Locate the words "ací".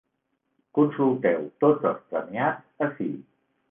2.91-3.13